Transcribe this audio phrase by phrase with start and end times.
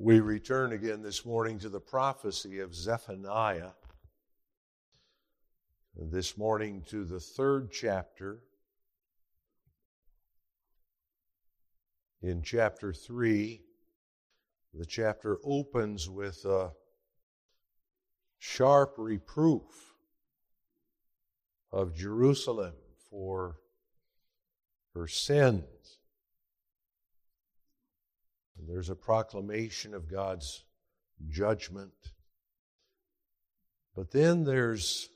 [0.00, 3.72] We return again this morning to the prophecy of Zephaniah.
[5.96, 8.38] This morning to the third chapter.
[12.22, 13.60] In chapter 3,
[14.72, 16.70] the chapter opens with a
[18.38, 19.96] sharp reproof
[21.72, 22.74] of Jerusalem
[23.10, 23.56] for
[24.94, 25.97] her sins.
[28.68, 30.62] There's a proclamation of God's
[31.26, 31.94] judgment.
[33.96, 35.08] But then there's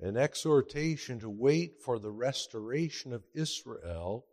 [0.00, 4.24] an exhortation to wait for the restoration of Israel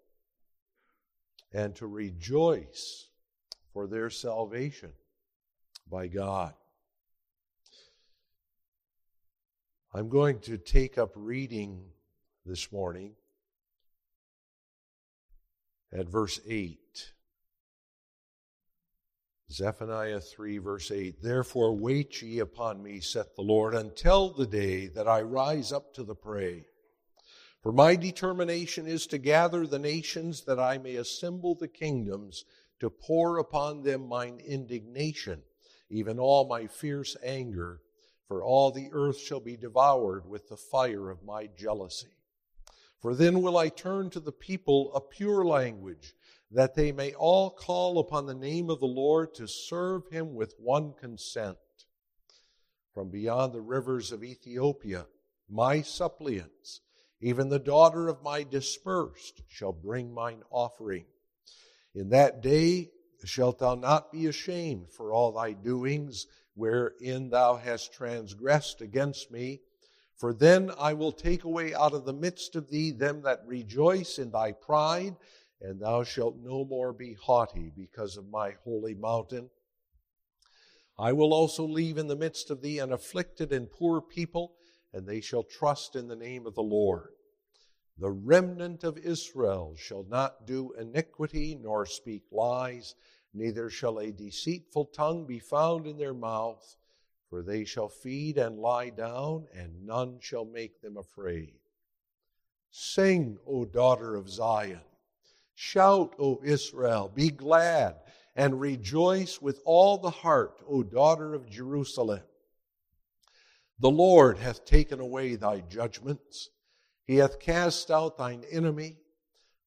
[1.52, 3.10] and to rejoice
[3.74, 4.94] for their salvation
[5.92, 6.54] by God.
[9.94, 11.84] I'm going to take up reading
[12.46, 13.16] this morning
[15.92, 16.80] at verse 8.
[19.52, 24.88] Zephaniah 3, verse 8 Therefore wait ye upon me, saith the Lord, until the day
[24.88, 26.68] that I rise up to the prey.
[27.64, 32.46] For my determination is to gather the nations, that I may assemble the kingdoms,
[32.80, 35.42] to pour upon them mine indignation,
[35.90, 37.82] even all my fierce anger,
[38.28, 42.14] for all the earth shall be devoured with the fire of my jealousy.
[43.02, 46.14] For then will I turn to the people a pure language
[46.52, 50.56] that they may all call upon the name of the Lord to serve him with
[50.58, 51.58] one consent.
[52.94, 55.06] From beyond the rivers of Ethiopia,
[55.48, 56.82] my suppliants,
[57.22, 61.06] even the daughter of my dispersed, shall bring mine offering.
[61.94, 62.92] In that day
[63.26, 66.26] shalt thou not be ashamed for all thy doings,
[66.56, 69.62] wherein thou hast transgressed against me.
[70.16, 74.18] For then I will take away out of the midst of thee them that rejoice
[74.18, 75.16] in thy pride
[75.62, 79.50] and thou shalt no more be haughty because of my holy mountain.
[80.98, 84.56] I will also leave in the midst of thee an afflicted and poor people,
[84.94, 87.10] and they shall trust in the name of the Lord.
[87.98, 92.96] The remnant of Israel shall not do iniquity nor speak lies,
[93.34, 96.78] neither shall a deceitful tongue be found in their mouth,
[97.30, 101.60] for they shall feed and lie down, and none shall make them afraid.
[102.72, 104.82] Sing, O daughter of Zion.
[105.62, 107.98] Shout, O Israel, be glad,
[108.34, 112.22] and rejoice with all the heart, O daughter of Jerusalem.
[113.78, 116.50] The Lord hath taken away thy judgments.
[117.06, 119.00] He hath cast out thine enemy.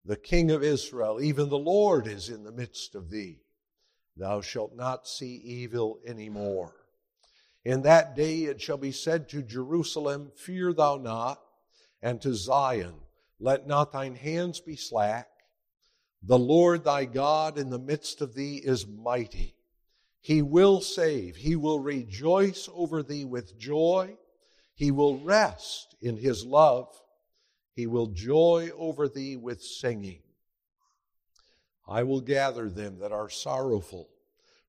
[0.07, 3.43] The King of Israel, even the Lord, is in the midst of thee.
[4.17, 6.75] Thou shalt not see evil any more.
[7.67, 11.39] In that day it shall be said to Jerusalem, Fear thou not,
[12.01, 12.95] and to Zion,
[13.39, 15.29] Let not thine hands be slack.
[16.25, 19.57] The Lord thy God in the midst of thee is mighty.
[20.21, 21.35] He will save.
[21.35, 24.17] He will rejoice over thee with joy.
[24.75, 26.89] He will rest in his love.
[27.75, 30.23] He will joy over thee with singing.
[31.89, 34.09] I will gather them that are sorrowful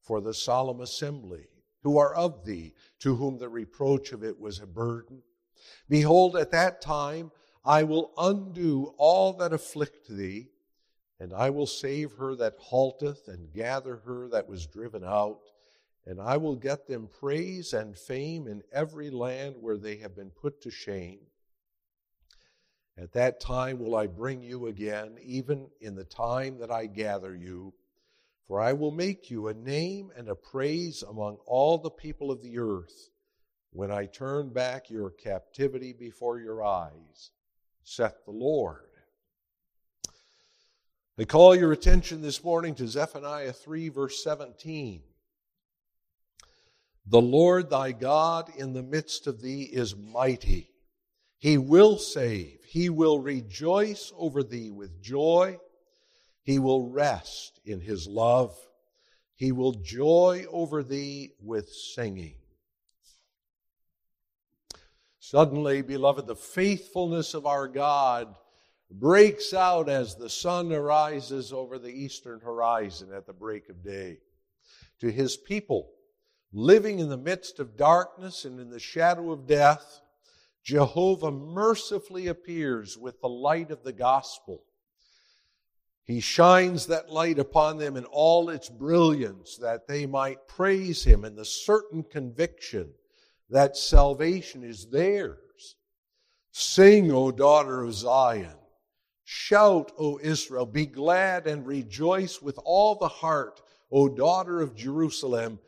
[0.01, 1.47] for the solemn assembly,
[1.83, 5.21] who are of thee, to whom the reproach of it was a burden.
[5.87, 7.31] Behold, at that time
[7.63, 10.49] I will undo all that afflict thee
[11.23, 15.39] and I will save her that halteth, and gather her that was driven out.
[16.05, 20.31] And I will get them praise and fame in every land where they have been
[20.31, 21.21] put to shame.
[22.97, 27.33] At that time will I bring you again, even in the time that I gather
[27.33, 27.73] you.
[28.45, 32.41] For I will make you a name and a praise among all the people of
[32.41, 33.11] the earth,
[33.71, 37.31] when I turn back your captivity before your eyes,
[37.85, 38.92] saith the Lord.
[41.15, 45.03] I call your attention this morning to Zephaniah 3, verse 17.
[47.05, 50.71] The Lord thy God in the midst of thee is mighty.
[51.37, 52.63] He will save.
[52.65, 55.59] He will rejoice over thee with joy.
[56.41, 58.57] He will rest in his love.
[59.35, 62.37] He will joy over thee with singing.
[65.19, 68.33] Suddenly, beloved, the faithfulness of our God
[68.99, 74.17] breaks out as the sun arises over the eastern horizon at the break of day.
[75.01, 75.89] To his people,
[76.51, 80.01] living in the midst of darkness and in the shadow of death,
[80.63, 84.63] Jehovah mercifully appears with the light of the gospel.
[86.05, 91.25] He shines that light upon them in all its brilliance that they might praise him
[91.25, 92.93] in the certain conviction
[93.49, 95.75] that salvation is theirs.
[96.51, 98.55] Sing, O daughter of Zion.
[99.23, 103.61] Shout, O Israel, be glad and rejoice with all the heart,
[103.91, 105.59] O daughter of Jerusalem,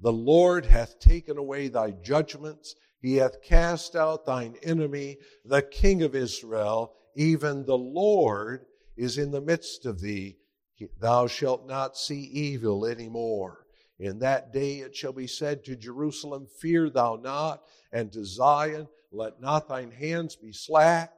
[0.00, 2.74] the Lord hath taken away thy judgments.
[3.00, 8.66] He hath cast out thine enemy, the King of Israel, even the Lord
[8.96, 10.36] is in the midst of thee.
[11.00, 13.66] Thou shalt not see evil any more.
[13.98, 17.62] In that day it shall be said to Jerusalem, Fear thou not,
[17.92, 21.12] and to Zion, Let not thine hands be slack.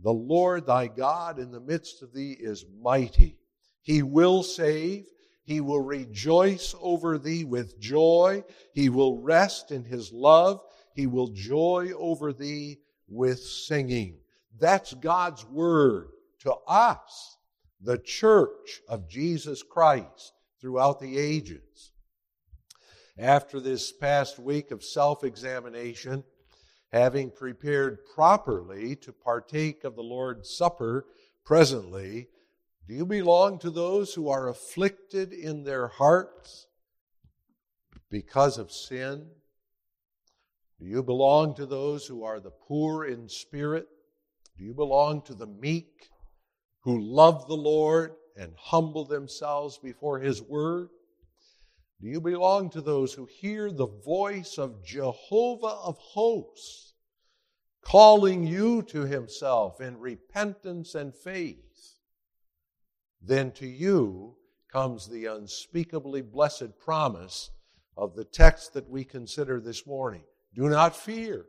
[0.00, 3.38] The Lord thy God in the midst of thee is mighty.
[3.82, 5.06] He will save.
[5.44, 8.44] He will rejoice over thee with joy.
[8.72, 10.60] He will rest in his love.
[10.94, 14.18] He will joy over thee with singing.
[14.58, 16.08] That's God's word
[16.40, 17.36] to us,
[17.80, 21.92] the church of Jesus Christ throughout the ages.
[23.18, 26.24] After this past week of self examination,
[26.94, 31.04] having prepared properly to partake of the Lord's Supper
[31.44, 32.28] presently,
[32.86, 36.68] do you belong to those who are afflicted in their hearts
[38.10, 39.26] because of sin?
[40.78, 43.88] Do you belong to those who are the poor in spirit?
[44.56, 46.10] Do you belong to the meek
[46.84, 50.90] who love the Lord and humble themselves before His Word?
[52.00, 56.94] Do you belong to those who hear the voice of Jehovah of hosts
[57.82, 61.64] calling you to Himself in repentance and faith?
[63.26, 64.36] then to you
[64.72, 67.50] comes the unspeakably blessed promise
[67.96, 70.24] of the text that we consider this morning.
[70.54, 71.46] Do not fear.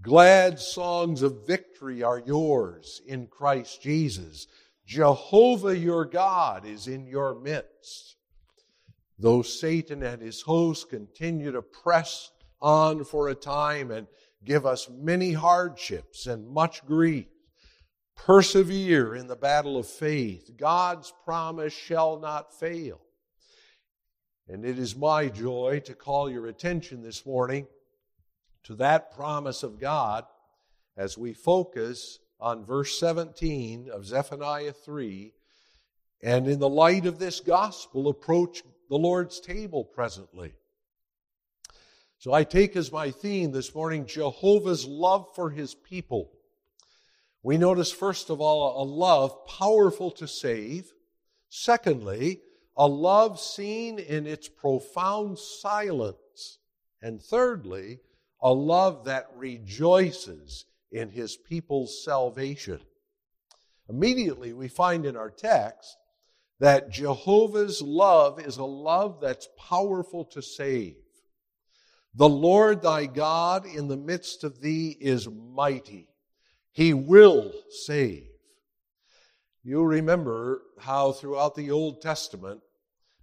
[0.00, 4.46] Glad songs of victory are yours in Christ Jesus.
[4.86, 8.16] Jehovah your God is in your midst.
[9.18, 12.30] Though Satan and his hosts continue to press
[12.60, 14.06] on for a time and
[14.44, 17.26] give us many hardships and much grief,
[18.16, 20.50] Persevere in the battle of faith.
[20.56, 23.00] God's promise shall not fail.
[24.48, 27.66] And it is my joy to call your attention this morning
[28.64, 30.24] to that promise of God
[30.96, 35.32] as we focus on verse 17 of Zephaniah 3
[36.22, 38.62] and in the light of this gospel approach
[38.94, 40.54] the Lord's table presently.
[42.18, 46.30] So I take as my theme this morning Jehovah's love for his people
[47.44, 50.94] we notice, first of all, a love powerful to save.
[51.50, 52.40] Secondly,
[52.74, 56.58] a love seen in its profound silence.
[57.02, 58.00] And thirdly,
[58.40, 62.80] a love that rejoices in his people's salvation.
[63.90, 65.98] Immediately, we find in our text
[66.60, 70.96] that Jehovah's love is a love that's powerful to save.
[72.14, 76.08] The Lord thy God in the midst of thee is mighty.
[76.72, 78.26] He will save.
[79.64, 82.60] You remember how throughout the Old Testament,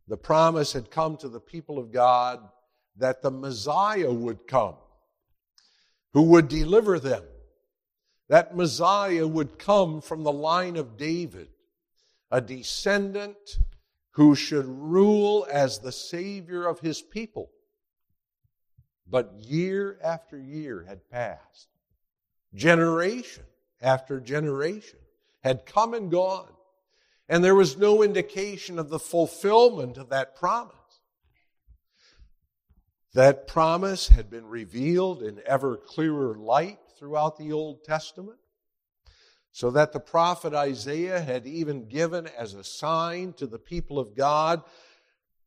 [0.08, 2.42] the promise had come to the people of God
[2.98, 4.76] that the Messiah would come,
[6.14, 7.24] who would deliver them.
[8.28, 11.50] That Messiah would come from the line of David,
[12.32, 13.60] a descendant
[14.12, 17.52] who should rule as the Savior of his people.
[19.08, 21.68] But year after year had passed
[22.54, 23.44] generation
[23.82, 25.00] after generation
[25.44, 26.52] had come and gone,
[27.28, 30.76] and there was no indication of the fulfillment of that promise.
[33.14, 38.38] That promise had been revealed in ever clearer light throughout the Old Testament,
[39.52, 44.16] so that the prophet Isaiah had even given as a sign to the people of
[44.16, 44.64] God,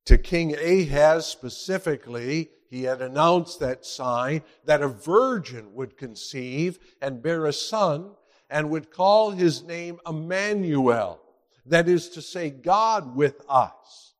[0.06, 7.23] to King Ahaz specifically, he had announced that sign that a virgin would conceive and
[7.23, 8.12] bear a son
[8.50, 11.20] and would call his name Emmanuel.
[11.66, 14.14] That is to say, God with us.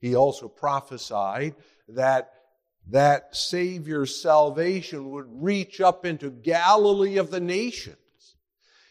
[0.00, 1.54] He also prophesied
[1.88, 2.32] that
[2.88, 7.96] that Savior's salvation would reach up into Galilee of the nations,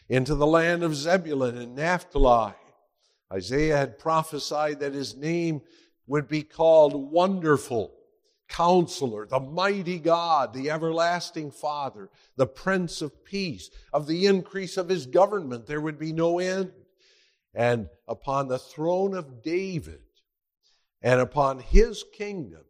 [0.08, 2.54] into the land of Zebulun and Naphtali.
[3.32, 5.62] Isaiah had prophesied that his name
[6.06, 7.92] would be called Wonderful,
[8.48, 13.70] Counselor, the mighty God, the everlasting Father, the Prince of Peace.
[13.92, 16.72] Of the increase of his government, there would be no end.
[17.54, 20.02] And upon the throne of David
[21.02, 22.62] and upon his kingdom,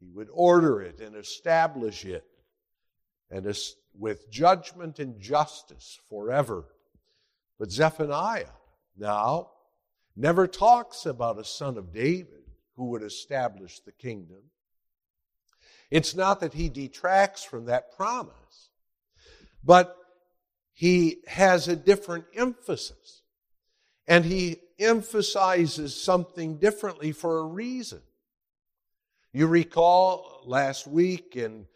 [0.00, 2.26] he would order it and establish it
[3.30, 3.46] and
[3.96, 6.66] with judgment and justice forever.
[7.58, 8.46] But Zephaniah
[8.96, 9.50] now
[10.16, 12.44] never talks about a son of David
[12.76, 14.50] who would establish the kingdom.
[15.90, 18.70] It's not that he detracts from that promise,
[19.62, 19.96] but
[20.72, 23.22] he has a different emphasis.
[24.06, 28.02] And he emphasizes something differently for a reason.
[29.32, 31.66] You recall last week in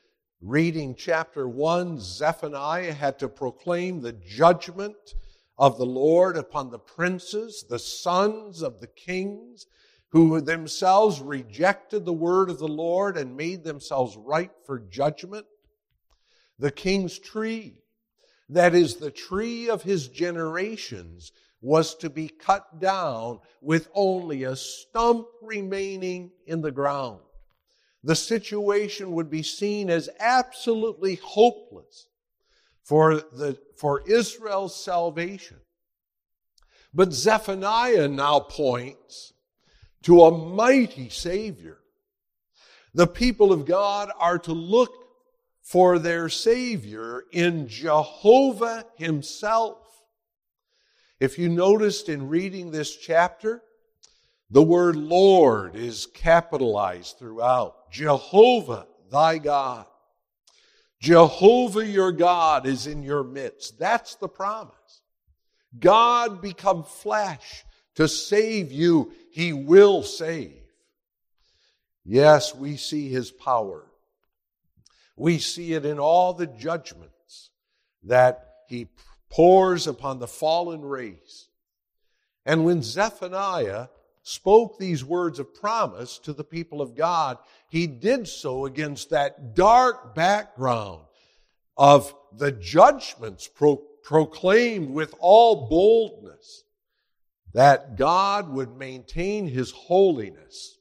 [0.40, 5.14] reading chapter 1, Zephaniah had to proclaim the judgment
[5.58, 9.66] of the Lord upon the princes, the sons of the kings,
[10.10, 15.46] who themselves rejected the word of the Lord and made themselves right for judgment.
[16.58, 17.82] The king's tree,
[18.48, 24.56] that is the tree of his generations, was to be cut down with only a
[24.56, 27.20] stump remaining in the ground.
[28.04, 32.07] The situation would be seen as absolutely hopeless
[32.88, 35.58] for, the, for Israel's salvation.
[36.94, 39.34] But Zephaniah now points
[40.04, 41.80] to a mighty Savior.
[42.94, 44.90] The people of God are to look
[45.62, 49.76] for their Savior in Jehovah Himself.
[51.20, 53.60] If you noticed in reading this chapter,
[54.48, 57.90] the word Lord is capitalized throughout.
[57.90, 59.84] Jehovah, thy God.
[61.00, 63.78] Jehovah your God is in your midst.
[63.78, 64.74] That's the promise.
[65.78, 67.64] God become flesh
[67.94, 69.12] to save you.
[69.30, 70.62] He will save.
[72.04, 73.84] Yes, we see his power.
[75.16, 77.50] We see it in all the judgments
[78.04, 78.88] that he
[79.30, 81.48] pours upon the fallen race.
[82.46, 83.88] And when Zephaniah
[84.22, 89.54] spoke these words of promise to the people of God, he did so against that
[89.54, 91.02] dark background
[91.76, 96.64] of the judgments pro- proclaimed with all boldness
[97.54, 100.78] that God would maintain his holiness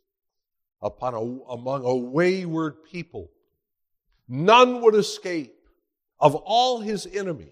[0.82, 3.30] upon a, among a wayward people.
[4.28, 5.56] None would escape
[6.20, 7.52] of all his enemies.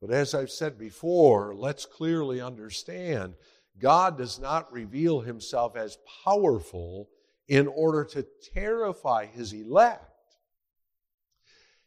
[0.00, 3.34] But as I've said before, let's clearly understand
[3.80, 7.08] God does not reveal himself as powerful
[7.48, 10.04] in order to terrify his elect.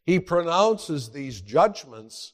[0.06, 2.34] He pronounces these judgments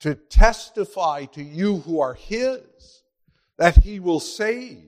[0.00, 3.02] to testify to you who are his
[3.58, 4.84] that he will save.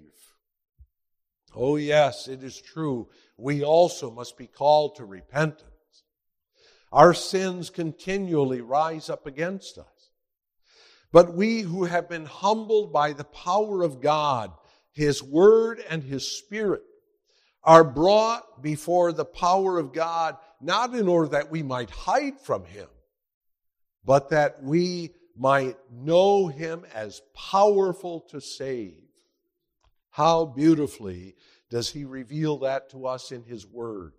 [1.55, 3.09] Oh, yes, it is true.
[3.37, 5.64] We also must be called to repentance.
[6.93, 10.00] Our sins continually rise up against us.
[11.12, 14.52] But we who have been humbled by the power of God,
[14.93, 16.83] His Word and His Spirit,
[17.64, 22.64] are brought before the power of God, not in order that we might hide from
[22.64, 22.88] Him,
[24.05, 29.02] but that we might know Him as powerful to save.
[30.11, 31.35] How beautifully
[31.71, 34.12] does He reveal that to us in His Word.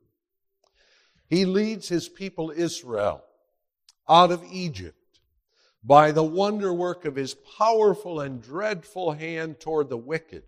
[1.29, 3.23] He leads His people Israel
[4.09, 4.97] out of Egypt
[5.83, 10.43] by the wonder work of his powerful and dreadful hand toward the wicked.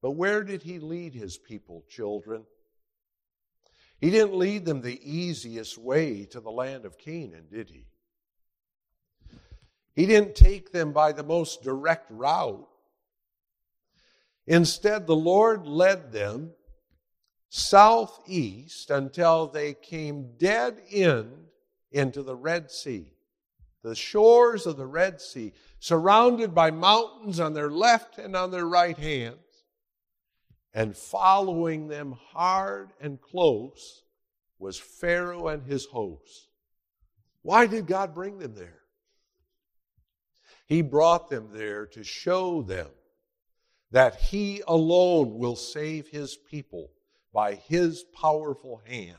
[0.00, 2.44] But where did he lead his people, children?
[4.00, 7.86] He didn't lead them the easiest way to the land of Canaan, did he?
[9.94, 12.68] He didn't take them by the most direct route.
[14.46, 16.52] Instead, the Lord led them
[17.48, 21.32] southeast until they came dead end
[21.92, 23.12] into the Red Sea
[23.82, 28.66] the shores of the Red Sea, surrounded by mountains on their left and on their
[28.66, 29.64] right hands,
[30.72, 34.02] and following them hard and close
[34.58, 36.48] was Pharaoh and his hosts.
[37.42, 38.82] Why did God bring them there?
[40.66, 42.88] He brought them there to show them
[43.90, 46.90] that He alone will save His people
[47.32, 49.16] by His powerful hand.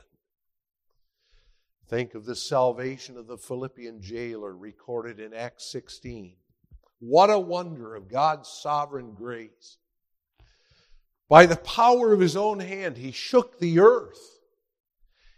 [1.88, 6.34] Think of the salvation of the Philippian jailer recorded in Acts 16.
[6.98, 9.76] What a wonder of God's sovereign grace.
[11.28, 14.40] By the power of his own hand, he shook the earth.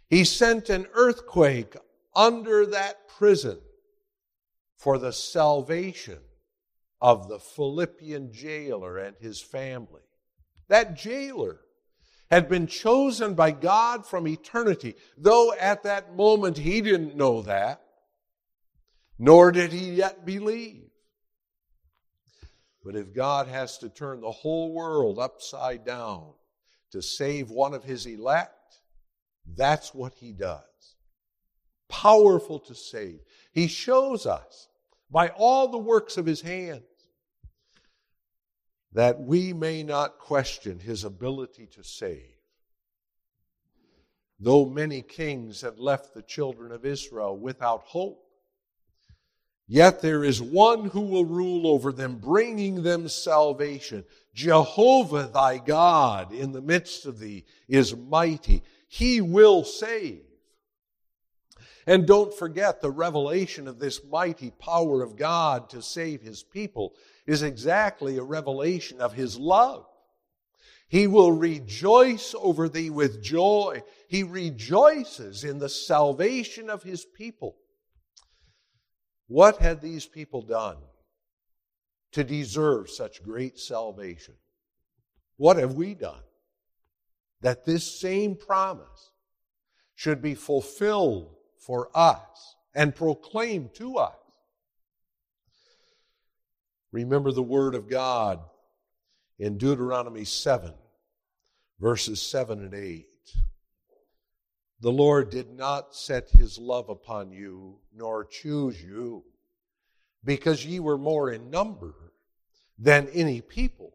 [0.08, 1.76] He sent an earthquake
[2.14, 3.58] under that prison
[4.76, 6.18] for the salvation
[7.00, 10.02] of the Philippian jailer and his family.
[10.68, 11.60] That jailer
[12.30, 17.82] had been chosen by God from eternity, though at that moment he didn't know that,
[19.18, 20.90] nor did he yet believe.
[22.84, 26.32] But if God has to turn the whole world upside down
[26.92, 28.80] to save one of his elect,
[29.56, 30.62] that's what he does.
[31.88, 33.20] Powerful to save.
[33.52, 34.68] He shows us
[35.10, 36.82] by all the works of his hands
[38.92, 42.34] that we may not question his ability to save.
[44.38, 48.26] Though many kings had left the children of Israel without hope,
[49.68, 54.04] Yet there is one who will rule over them, bringing them salvation.
[54.32, 58.62] Jehovah thy God in the midst of thee is mighty.
[58.86, 60.22] He will save.
[61.84, 66.94] And don't forget the revelation of this mighty power of God to save his people
[67.26, 69.86] is exactly a revelation of his love.
[70.88, 73.82] He will rejoice over thee with joy.
[74.08, 77.56] He rejoices in the salvation of his people.
[79.26, 80.76] What had these people done
[82.12, 84.34] to deserve such great salvation?
[85.36, 86.22] What have we done?
[87.40, 89.10] That this same promise
[89.96, 94.14] should be fulfilled for us and proclaimed to us.
[96.96, 98.40] Remember the word of God
[99.38, 100.72] in Deuteronomy 7,
[101.78, 103.06] verses 7 and 8.
[104.80, 109.24] The Lord did not set his love upon you, nor choose you,
[110.24, 111.92] because ye were more in number
[112.78, 113.92] than any people,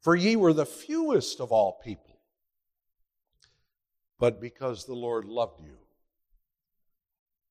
[0.00, 2.18] for ye were the fewest of all people,
[4.18, 5.78] but because the Lord loved you,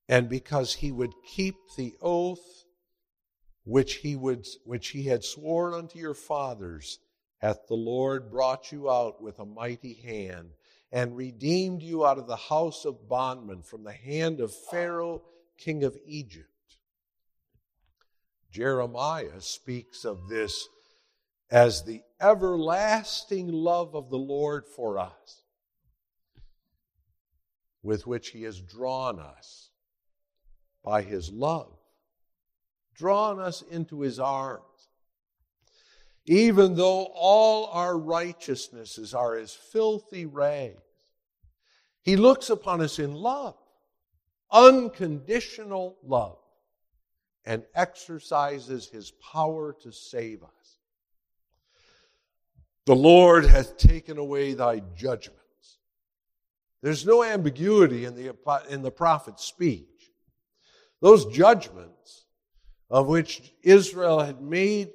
[0.09, 2.65] and because he would keep the oath
[3.69, 6.97] which he would which he had sworn unto your fathers
[7.37, 10.49] hath the Lord brought you out with a mighty hand
[10.91, 15.21] and redeemed you out of the house of bondmen from the hand of Pharaoh,
[15.55, 16.47] king of Egypt.
[18.51, 20.67] Jeremiah speaks of this
[21.51, 25.43] as the everlasting love of the Lord for us,
[27.83, 29.69] with which he has drawn us
[30.83, 31.78] by his love,
[32.99, 34.63] drawn us into his arms.
[36.25, 40.83] Even though all our righteousnesses are as filthy rags,
[42.03, 43.55] he looks upon us in love,
[44.51, 46.37] unconditional love,
[47.45, 50.49] and exercises his power to save us.
[52.85, 55.39] The Lord hath taken away thy judgments.
[56.81, 58.35] There's no ambiguity in the,
[58.69, 59.87] in the prophet's speech.
[61.01, 62.18] Those judgments
[62.89, 64.91] of which Israel had made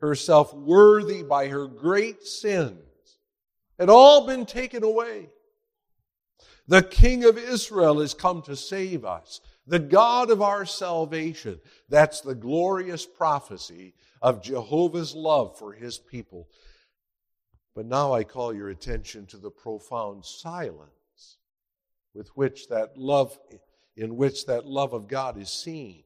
[0.00, 2.78] herself worthy by her great sins
[3.78, 5.28] had all been taken away.
[6.66, 11.60] The King of Israel is come to save us, the God of our salvation.
[11.88, 16.48] That's the glorious prophecy of Jehovah's love for his people.
[17.74, 21.38] But now I call your attention to the profound silence
[22.12, 23.38] with which that love,
[23.96, 26.02] in which that love of God is seen.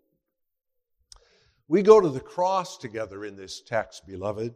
[1.72, 4.54] We go to the cross together in this text, beloved.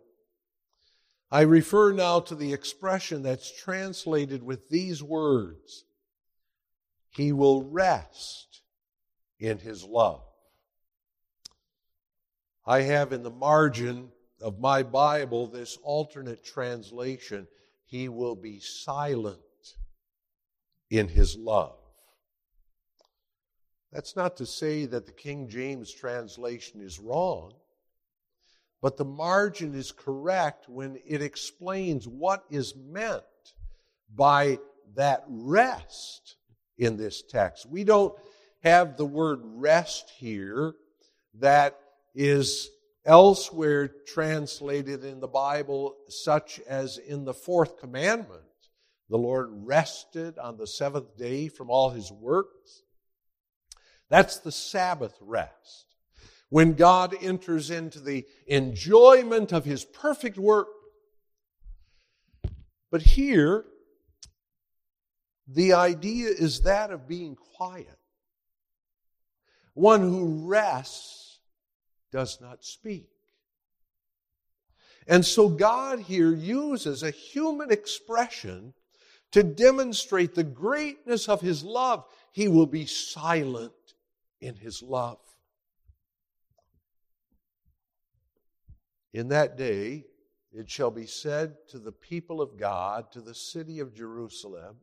[1.31, 5.87] I refer now to the expression that's translated with these words
[7.09, 8.61] He will rest
[9.41, 10.25] in His love.
[12.67, 17.49] I have in the margin of my Bible this alternate translation
[17.87, 19.39] He will be silent
[20.91, 21.79] in His love.
[23.93, 27.55] That's not to say that the King James translation is wrong,
[28.83, 33.23] but the margin is correct when it explains what is meant
[34.15, 34.59] by
[34.95, 36.37] that rest
[36.79, 37.67] in this text.
[37.67, 38.15] We don't
[38.63, 40.75] have the word rest here
[41.35, 41.79] that
[42.15, 42.69] is
[43.05, 48.43] elsewhere translated in the Bible, such as in the fourth commandment.
[49.09, 52.83] The Lord rested on the seventh day from all his works.
[54.09, 55.87] That's the Sabbath rest.
[56.49, 60.69] When God enters into the enjoyment of his perfect work.
[62.91, 63.65] But here,
[65.49, 67.99] the idea is that of being quiet.
[69.75, 71.41] One who rests
[72.13, 73.11] does not speak.
[75.09, 78.73] And so God here uses a human expression
[79.33, 82.05] to demonstrate the greatness of his love.
[82.33, 83.73] He will be silent
[84.41, 85.19] in his love.
[89.13, 90.05] In that day,
[90.53, 94.77] it shall be said to the people of God, to the city of Jerusalem,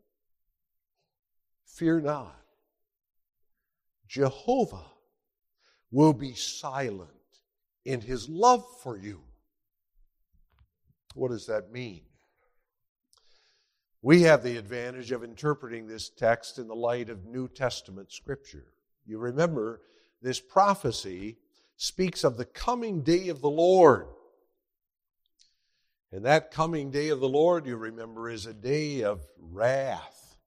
[1.65, 2.39] Fear not.
[4.07, 4.85] Jehovah
[5.91, 7.09] will be silent
[7.85, 9.21] in his love for you.
[11.15, 12.01] What does that mean?
[14.01, 18.65] We have the advantage of interpreting this text in the light of New Testament scripture.
[19.05, 19.81] You remember,
[20.21, 21.37] this prophecy
[21.75, 24.07] speaks of the coming day of the Lord.
[26.11, 30.37] And that coming day of the Lord, you remember, is a day of wrath,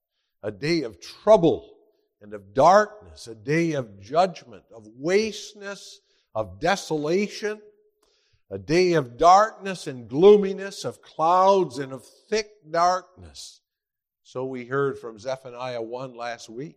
[0.43, 1.75] a day of trouble
[2.23, 6.01] and of darkness, a day of judgment, of wasteness,
[6.35, 7.61] of desolation,
[8.51, 13.61] a day of darkness and gloominess, of clouds and of thick darkness.
[14.23, 16.77] So we heard from Zephaniah 1 last week.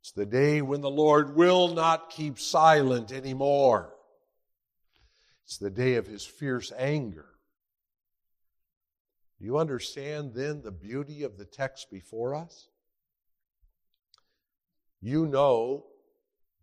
[0.00, 3.94] It's the day when the Lord will not keep silent anymore.
[5.44, 7.26] It's the day of his fierce anger.
[9.38, 12.68] Do you understand then the beauty of the text before us?
[15.02, 15.86] You know,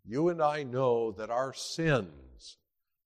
[0.04, 2.56] you and I know that our sins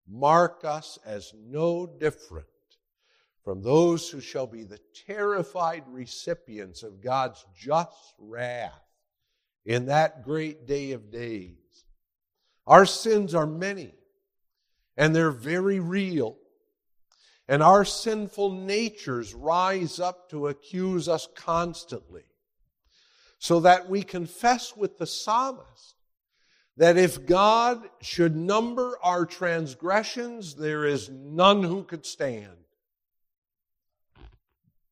[0.09, 2.47] mark us as no different
[3.45, 8.92] from those who shall be the terrified recipients of God's just wrath
[9.65, 11.57] in that great day of days.
[12.67, 13.95] Our sins are many,
[14.97, 16.37] and they're very real.
[17.49, 22.25] And our sinful natures rise up to accuse us constantly.
[23.39, 25.97] So that we confess with the psalmist
[26.77, 32.57] that if God should number our transgressions, there is none who could stand.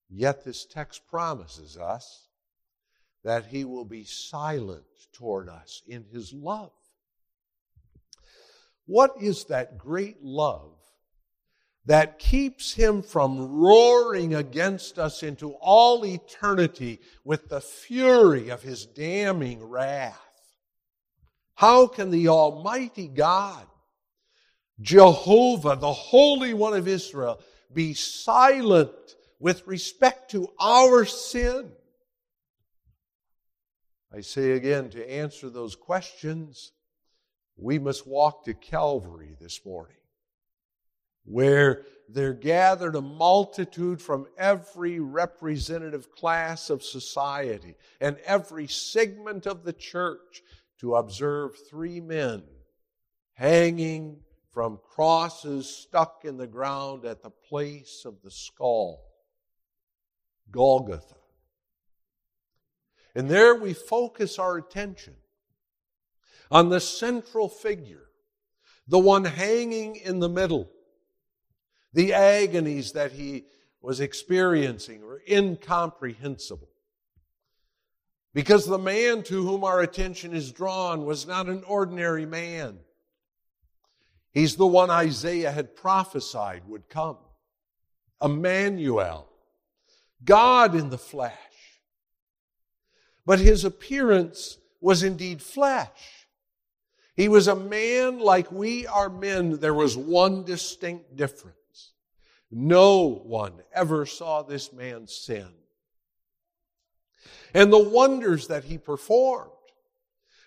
[0.09, 2.29] Yet this text promises us
[3.24, 6.72] that he will be silent toward us in his love.
[8.87, 10.72] What is that great love
[11.87, 18.87] that keeps him from roaring against us into all eternity with the fury of his
[18.87, 20.18] damning wrath?
[21.54, 23.66] How can the Almighty God,
[24.80, 27.40] Jehovah, the Holy One of Israel,
[27.72, 28.90] be silent
[29.38, 31.70] with respect to our sin?
[34.12, 36.72] I say again, to answer those questions,
[37.56, 39.96] we must walk to Calvary this morning,
[41.24, 49.62] where there gathered a multitude from every representative class of society and every segment of
[49.62, 50.42] the church
[50.80, 52.42] to observe three men
[53.34, 54.18] hanging
[54.50, 59.04] from crosses stuck in the ground at the place of the skull,
[60.50, 61.19] Golgotha.
[63.14, 65.14] And there we focus our attention
[66.50, 68.08] on the central figure,
[68.86, 70.70] the one hanging in the middle.
[71.92, 73.44] The agonies that he
[73.80, 76.68] was experiencing were incomprehensible.
[78.32, 82.78] Because the man to whom our attention is drawn was not an ordinary man.
[84.32, 87.16] He's the one Isaiah had prophesied would come.
[88.22, 89.28] Emmanuel,
[90.24, 91.34] God in the flesh
[93.30, 96.26] but his appearance was indeed flesh.
[97.14, 99.60] He was a man like we are men.
[99.60, 101.92] There was one distinct difference.
[102.50, 105.46] No one ever saw this man sin.
[107.54, 109.52] And the wonders that he performed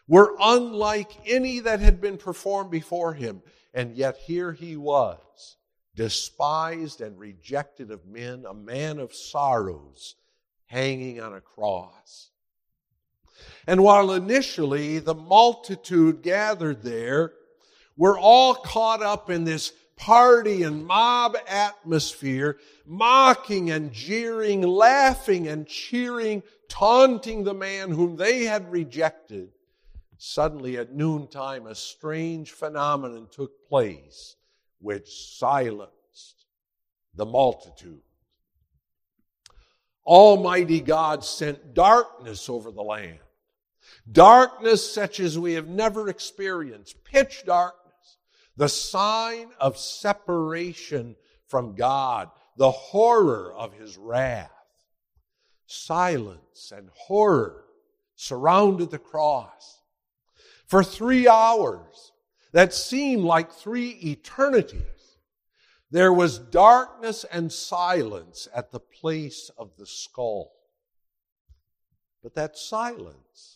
[0.05, 3.43] were unlike any that had been performed before him.
[3.73, 5.55] And yet here he was,
[5.95, 10.17] despised and rejected of men, a man of sorrows,
[10.65, 12.31] hanging on a cross.
[13.67, 17.33] And while initially the multitude gathered there
[17.95, 25.67] were all caught up in this party and mob atmosphere, mocking and jeering, laughing and
[25.67, 29.49] cheering, taunting the man whom they had rejected,
[30.17, 34.35] suddenly at noontime a strange phenomenon took place
[34.79, 36.45] which silenced
[37.15, 38.01] the multitude.
[40.05, 43.19] Almighty God sent darkness over the land.
[44.11, 48.17] Darkness such as we have never experienced, pitch darkness,
[48.57, 51.15] the sign of separation
[51.47, 54.51] from God, the horror of his wrath.
[55.65, 57.63] Silence and horror
[58.15, 59.81] surrounded the cross.
[60.67, 62.11] For three hours
[62.51, 64.83] that seemed like three eternities,
[65.89, 70.51] there was darkness and silence at the place of the skull.
[72.21, 73.52] But that silence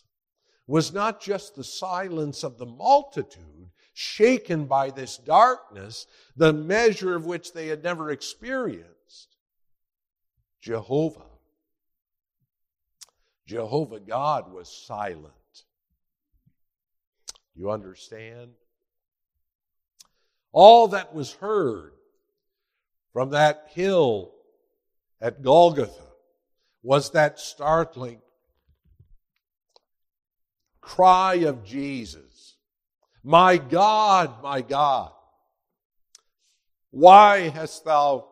[0.68, 7.24] was not just the silence of the multitude shaken by this darkness, the measure of
[7.24, 9.36] which they had never experienced.
[10.60, 11.24] Jehovah.
[13.46, 15.32] Jehovah God was silent.
[17.56, 18.50] You understand?
[20.52, 21.92] All that was heard
[23.14, 24.32] from that hill
[25.20, 26.02] at Golgotha
[26.82, 28.20] was that startling
[30.88, 32.56] cry of Jesus
[33.22, 35.12] My God, my God,
[36.90, 38.26] why hast thou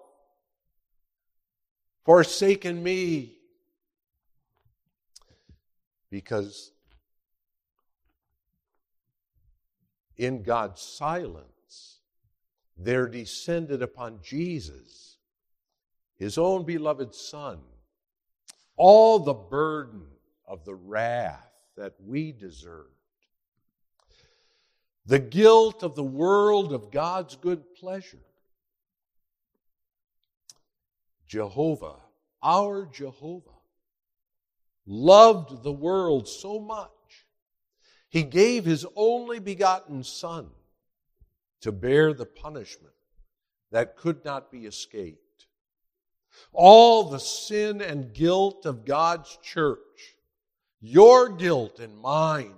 [2.07, 3.35] forsaken me?
[6.11, 6.73] Because
[10.17, 12.01] in God's silence,
[12.79, 15.19] there descended upon Jesus,
[16.17, 17.59] his own beloved Son,
[18.77, 20.07] all the burden
[20.47, 21.46] of the wrath
[21.77, 22.91] that we deserved,
[25.05, 28.19] the guilt of the world of God's good pleasure.
[31.27, 31.97] Jehovah,
[32.43, 33.51] our Jehovah,
[34.87, 36.91] loved the world so much,
[38.09, 40.49] he gave his only begotten Son
[41.61, 42.95] to bear the punishment
[43.71, 45.47] that could not be escaped.
[46.53, 50.16] All the sin and guilt of God's church,
[50.81, 52.55] your guilt and mine,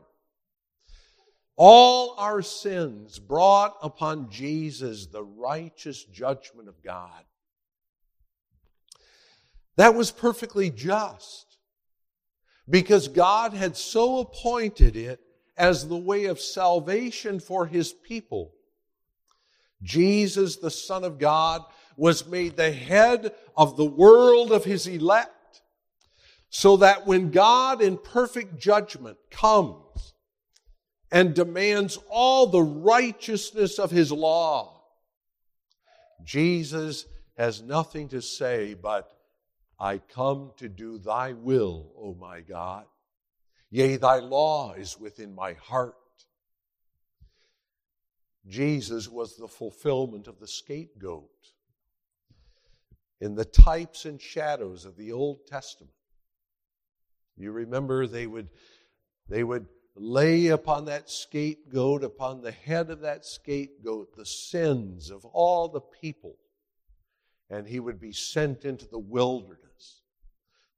[1.56, 7.24] all our sins brought upon Jesus the righteous judgment of God.
[9.76, 11.58] That was perfectly just
[12.68, 15.20] because God had so appointed it
[15.56, 18.52] as the way of salvation for his people.
[19.82, 21.62] Jesus, the Son of God,
[21.96, 25.30] was made the head of the world of his elect,
[26.50, 30.14] so that when God in perfect judgment comes
[31.10, 34.82] and demands all the righteousness of his law,
[36.24, 37.06] Jesus
[37.36, 39.14] has nothing to say but,
[39.80, 42.84] I come to do thy will, O my God.
[43.70, 45.94] Yea, thy law is within my heart.
[48.48, 51.28] Jesus was the fulfillment of the scapegoat
[53.20, 55.92] in the types and shadows of the Old Testament.
[57.38, 58.48] You remember they would,
[59.28, 65.24] they would lay upon that scapegoat, upon the head of that scapegoat, the sins of
[65.24, 66.36] all the people,
[67.50, 70.02] and he would be sent into the wilderness.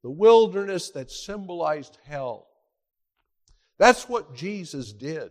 [0.02, 2.48] The wilderness that symbolized hell.
[3.78, 5.30] That's what Jesus did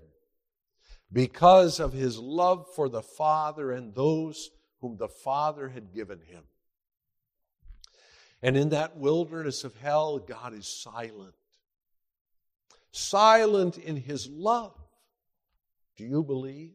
[1.12, 4.50] because of his love for the Father and those
[4.82, 6.44] whom the Father had given him.
[8.42, 11.36] And in that wilderness of hell, God is silent.
[12.92, 14.76] Silent in his love.
[15.98, 16.72] Do you believe?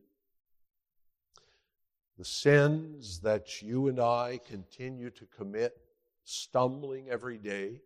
[2.18, 5.76] The sins that you and I continue to commit,
[6.24, 7.80] stumbling every day,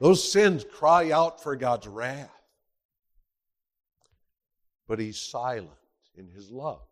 [0.00, 2.30] those sins cry out for God's wrath.
[4.86, 5.70] But he's silent
[6.16, 6.87] in his love.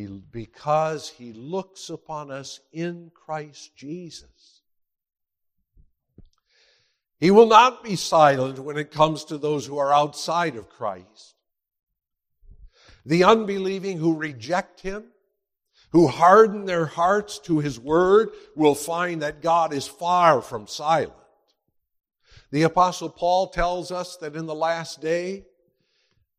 [0.00, 4.62] He, because he looks upon us in Christ Jesus.
[7.18, 11.34] He will not be silent when it comes to those who are outside of Christ.
[13.04, 15.04] The unbelieving who reject him,
[15.92, 21.12] who harden their hearts to his word, will find that God is far from silent.
[22.50, 25.44] The apostle Paul tells us that in the last day,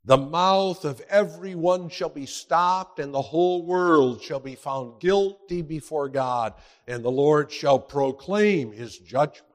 [0.04, 5.62] the mouth of everyone shall be stopped, and the whole world shall be found guilty
[5.62, 6.56] before God,
[6.88, 9.46] and the Lord shall proclaim his judgment.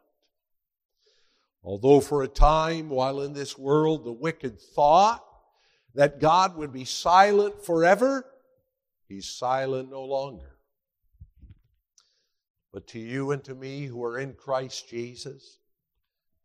[1.65, 5.25] Although for a time, while in this world, the wicked thought
[5.95, 8.25] that God would be silent forever,
[9.09, 10.59] he's silent no longer.
[12.73, 15.59] But to you and to me who are in Christ Jesus,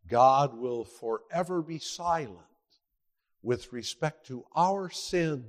[0.08, 2.40] God will forever be silent
[3.42, 5.44] with respect to our sins,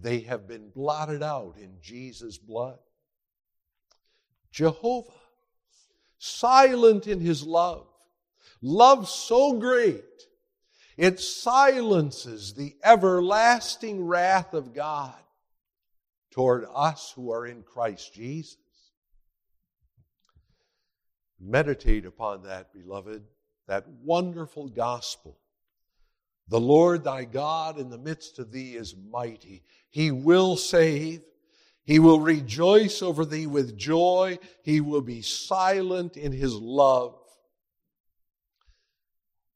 [0.00, 2.78] they have been blotted out in Jesus' blood.
[4.52, 5.10] Jehovah,
[6.18, 7.86] silent in his love,
[8.62, 10.04] love so great,
[10.96, 15.14] it silences the everlasting wrath of God
[16.30, 18.56] toward us who are in Christ Jesus.
[21.38, 23.22] Meditate upon that, beloved,
[23.66, 25.38] that wonderful gospel
[26.48, 29.64] the Lord thy God in the midst of thee is mighty.
[29.90, 31.22] He will save.
[31.84, 34.38] He will rejoice over thee with joy.
[34.62, 37.14] He will be silent in his love.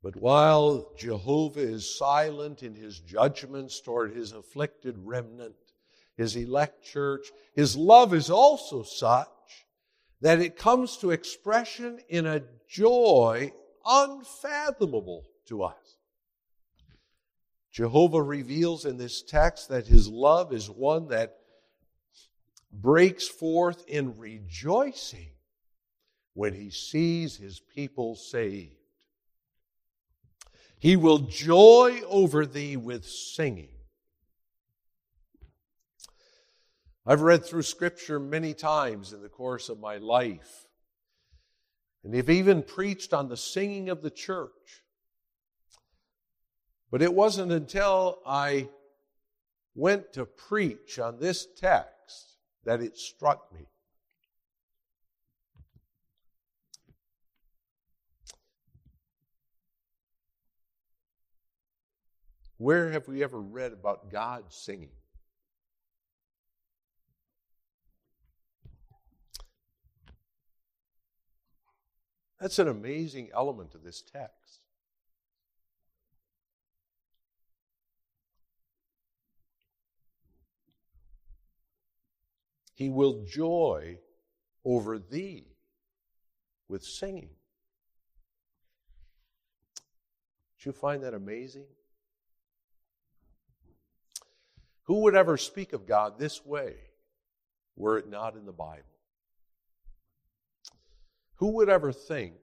[0.03, 5.55] But while Jehovah is silent in his judgments toward his afflicted remnant,
[6.17, 9.29] his elect church, his love is also such
[10.23, 13.53] that it comes to expression in a joy
[13.85, 15.90] unfathomable to us.
[17.81, 21.39] Jehovah reveals in this text that his love is one that
[22.71, 25.31] breaks forth in rejoicing
[26.35, 28.75] when he sees his people saved.
[30.79, 33.73] He will joy over thee with singing.
[37.07, 40.67] I've read through Scripture many times in the course of my life,
[42.05, 44.83] and have even preached on the singing of the church.
[46.91, 48.69] But it wasn't until I
[49.75, 53.67] went to preach on this text that it struck me.
[62.59, 64.91] Where have we ever read about God singing?
[72.39, 74.60] That's an amazing element of this text.
[82.81, 83.99] He will joy
[84.65, 85.45] over thee
[86.67, 87.29] with singing.
[90.57, 91.67] Did you find that amazing?
[94.85, 96.77] Who would ever speak of God this way
[97.77, 98.83] were it not in the Bible?
[101.35, 102.37] Who would ever think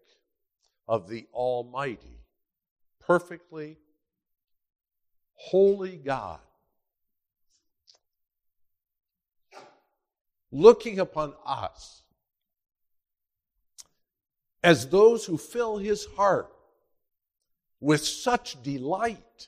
[0.88, 2.19] of the Almighty,
[3.00, 3.80] perfectly
[5.34, 6.41] holy God
[10.51, 12.03] looking upon us
[14.63, 16.51] as those who fill his heart
[17.79, 19.47] with such delight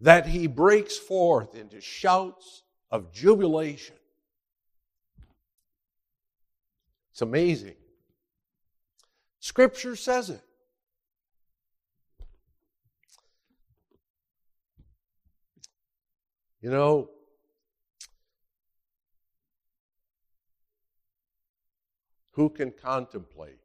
[0.00, 3.96] that he breaks forth into shouts of jubilation.
[7.12, 7.74] It's amazing.
[9.40, 10.42] Scripture says it.
[16.60, 17.10] You know,
[22.32, 23.60] who can contemplate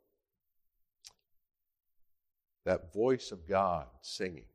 [2.65, 4.45] that voice of God singing?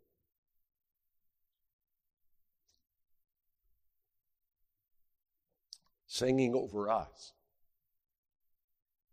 [6.13, 7.33] singing over us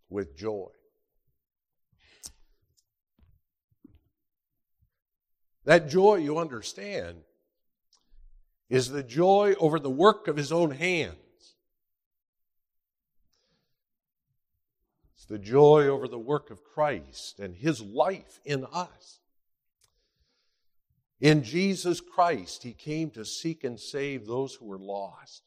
[0.10, 0.68] with joy.
[5.64, 7.20] That joy, you understand,
[8.70, 11.16] is the joy over the work of his own hands.
[15.16, 19.20] It's the joy over the work of Christ and his life in us.
[21.22, 25.44] In Jesus Christ, he came to seek and save those who were lost.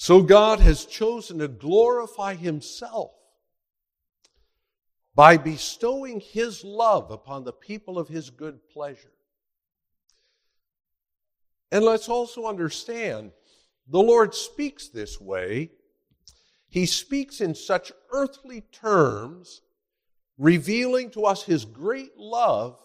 [0.00, 3.10] So God has chosen to glorify Himself
[5.14, 9.12] by bestowing His love upon the people of His good pleasure.
[11.70, 13.32] And let's also understand
[13.88, 15.72] the Lord speaks this way.
[16.70, 19.60] He speaks in such earthly terms,
[20.38, 22.78] revealing to us His great love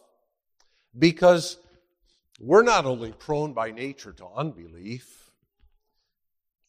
[0.97, 1.57] because
[2.39, 5.31] we're not only prone by nature to unbelief,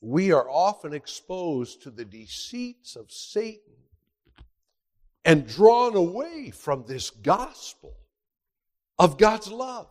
[0.02, 3.72] we are often exposed to the deceits of Satan
[5.24, 7.96] and drawn away from this gospel
[8.98, 9.88] of God's love.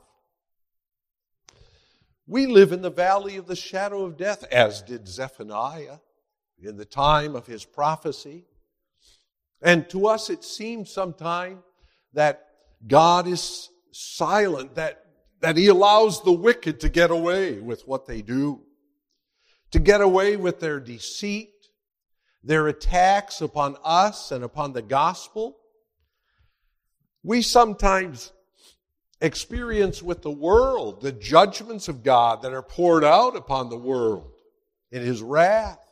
[2.28, 5.98] We live in the valley of the shadow of death, as did Zephaniah
[6.62, 8.46] in the time of his prophecy.
[9.62, 11.60] And to us, it seems sometimes
[12.14, 12.46] that
[12.88, 15.06] God is silent, that,
[15.42, 18.62] that he allows the wicked to get away with what they do
[19.76, 21.52] to get away with their deceit,
[22.42, 25.58] their attacks upon us and upon the gospel.
[27.24, 28.32] We sometimes
[29.20, 34.32] experience with the world the judgments of God that are poured out upon the world
[34.94, 35.85] in his wrath.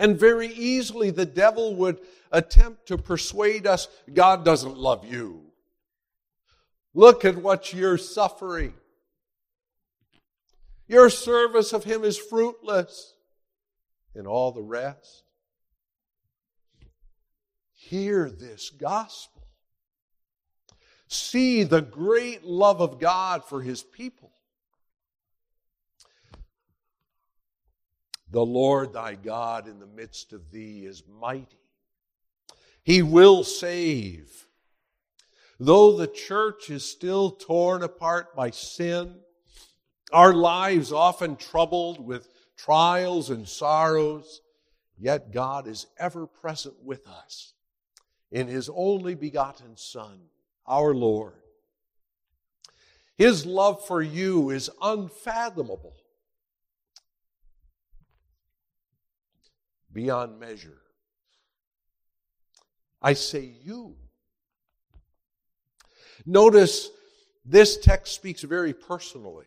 [0.00, 2.00] And very easily the devil would
[2.32, 5.42] attempt to persuade us God doesn't love you.
[6.94, 8.72] Look at what you're suffering.
[10.88, 13.14] Your service of Him is fruitless.
[14.14, 15.22] And all the rest.
[17.74, 19.46] Hear this gospel.
[21.08, 24.32] See the great love of God for His people.
[28.30, 31.58] The Lord thy God in the midst of thee is mighty.
[32.82, 34.46] He will save.
[35.58, 39.16] Though the church is still torn apart by sin,
[40.12, 44.40] our lives often troubled with trials and sorrows,
[44.98, 47.54] yet God is ever present with us
[48.30, 50.20] in His only begotten Son,
[50.66, 51.34] our Lord.
[53.16, 55.94] His love for you is unfathomable,
[59.92, 60.80] beyond measure.
[63.02, 63.96] I say you.
[66.26, 66.90] Notice
[67.44, 69.46] this text speaks very personally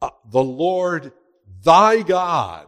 [0.00, 1.12] uh, the Lord
[1.64, 2.66] thy God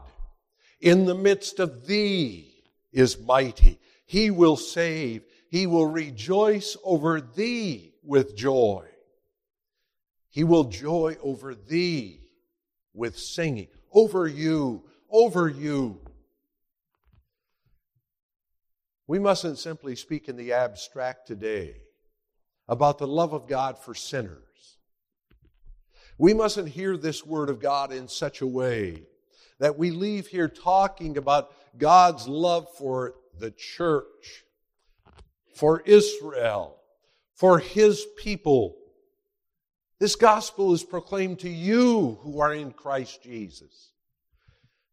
[0.80, 2.52] in the midst of thee
[2.92, 3.78] is mighty.
[4.06, 5.22] He will save.
[5.48, 8.86] He will rejoice over thee with joy.
[10.30, 12.20] He will joy over thee
[12.94, 13.68] with singing.
[13.92, 16.00] Over you, over you.
[19.06, 21.74] We mustn't simply speak in the abstract today
[22.68, 24.78] about the love of God for sinners.
[26.16, 29.02] We mustn't hear this word of God in such a way
[29.58, 34.44] that we leave here talking about God's love for the church,
[35.54, 36.76] for Israel,
[37.34, 38.76] for His people.
[39.98, 43.89] This gospel is proclaimed to you who are in Christ Jesus.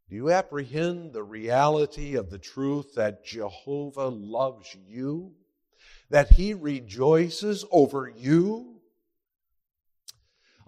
[0.09, 5.33] Do you apprehend the reality of the truth that Jehovah loves you?
[6.09, 8.77] That He rejoices over you?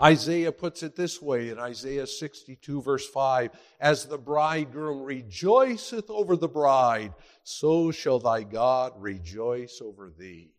[0.02, 6.36] Isaiah puts it this way in Isaiah 62, verse 5 As the bridegroom rejoiceth over
[6.36, 7.14] the bride,
[7.44, 10.52] so shall thy God rejoice over thee.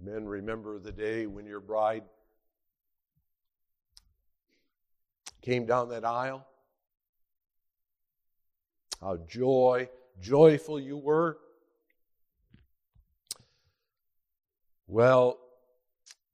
[0.00, 2.04] Men, remember the day when your bride
[5.42, 6.46] came down that aisle?
[9.00, 9.88] How joy,
[10.20, 11.38] joyful you were.
[14.86, 15.38] Well,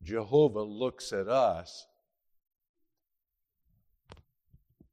[0.03, 1.87] Jehovah looks at us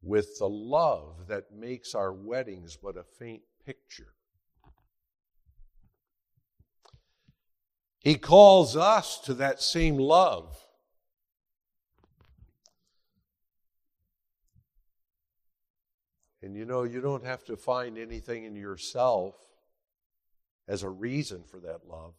[0.02, 4.14] with the love that makes our weddings but a faint picture.
[8.00, 10.61] He calls us to that same love.
[16.44, 19.36] And you know, you don't have to find anything in yourself
[20.68, 22.14] as a reason for that love.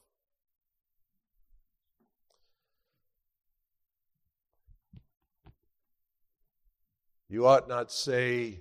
[7.29, 8.61] You ought not say,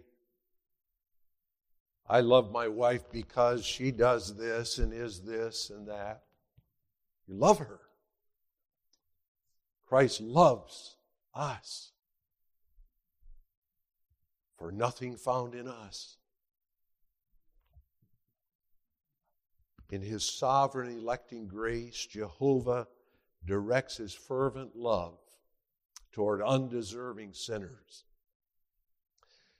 [2.08, 6.24] I love my wife because she does this and is this and that.
[7.28, 7.82] You love her.
[9.86, 10.96] Christ loves
[11.36, 11.91] us.
[14.62, 16.18] For nothing found in us.
[19.90, 22.88] In his sovereign electing grace, Jehovah
[23.44, 25.18] directs his fervent love
[26.12, 28.04] toward undeserving sinners.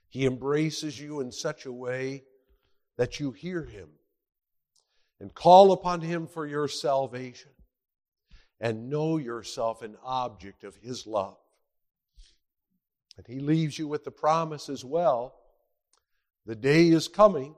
[0.08, 2.22] He embraces you in such a way
[2.96, 3.88] that you hear Him
[5.18, 7.50] and call upon Him for your salvation
[8.60, 11.41] and know yourself an object of His love.
[13.16, 15.34] And He leaves you with the promise as well
[16.44, 17.54] the day is coming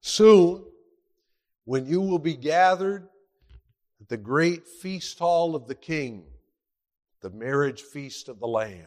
[0.00, 0.64] soon
[1.64, 3.08] when you will be gathered
[4.00, 6.24] at the great feast hall of the King,
[7.20, 8.86] the marriage feast of the Lamb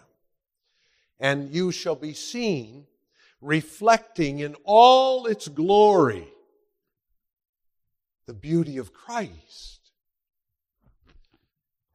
[1.20, 2.86] and you shall be seen
[3.42, 6.28] reflecting in all its glory
[8.26, 9.79] the beauty of Christ.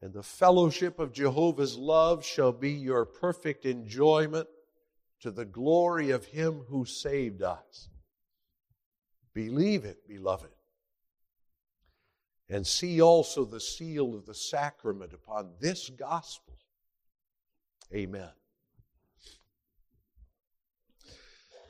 [0.05, 4.47] And the fellowship of Jehovah's love shall be your perfect enjoyment
[5.21, 7.89] to the glory of Him who saved us.
[9.33, 10.51] Believe it, beloved.
[12.47, 16.53] And see also the seal of the sacrament upon this gospel.
[17.91, 18.29] Amen.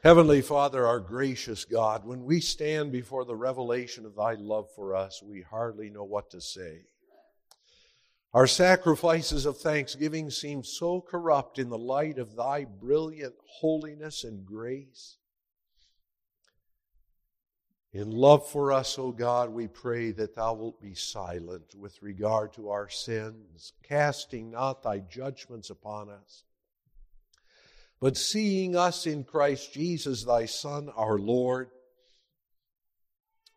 [0.03, 4.93] Heavenly Father, our gracious God, when we stand before the revelation of Thy love for
[4.93, 6.81] us, we hardly know what to say.
[8.35, 14.45] Our sacrifices of thanksgiving seem so corrupt in the light of Thy brilliant holiness and
[14.45, 15.17] grace.
[17.93, 22.53] In love for us, O God, we pray that Thou wilt be silent with regard
[22.53, 26.43] to our sins, casting not Thy judgments upon us
[28.05, 31.69] but seeing us in Christ Jesus, thy Son, our Lord,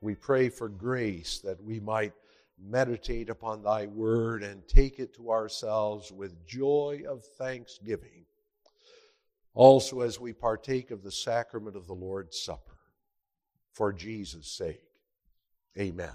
[0.01, 2.14] we pray for grace that we might
[2.61, 8.24] meditate upon thy word and take it to ourselves with joy of thanksgiving.
[9.54, 12.76] Also, as we partake of the sacrament of the Lord's Supper,
[13.72, 14.82] for Jesus' sake.
[15.78, 16.11] Amen.